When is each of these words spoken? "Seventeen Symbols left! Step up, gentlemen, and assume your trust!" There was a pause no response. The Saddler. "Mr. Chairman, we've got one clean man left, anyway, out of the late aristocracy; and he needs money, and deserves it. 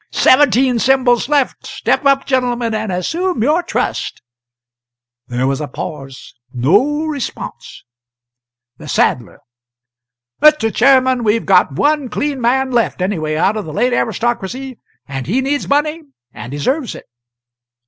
"Seventeen 0.11 0.79
Symbols 0.79 1.29
left! 1.29 1.67
Step 1.67 2.07
up, 2.07 2.25
gentlemen, 2.25 2.73
and 2.73 2.91
assume 2.91 3.43
your 3.43 3.61
trust!" 3.61 4.23
There 5.27 5.45
was 5.45 5.61
a 5.61 5.67
pause 5.67 6.33
no 6.51 7.05
response. 7.05 7.83
The 8.79 8.87
Saddler. 8.87 9.41
"Mr. 10.41 10.73
Chairman, 10.73 11.23
we've 11.23 11.45
got 11.45 11.73
one 11.73 12.09
clean 12.09 12.41
man 12.41 12.71
left, 12.71 12.99
anyway, 12.99 13.35
out 13.35 13.55
of 13.57 13.65
the 13.65 13.73
late 13.73 13.93
aristocracy; 13.93 14.79
and 15.07 15.27
he 15.27 15.39
needs 15.39 15.69
money, 15.69 16.01
and 16.33 16.51
deserves 16.51 16.95
it. 16.95 17.05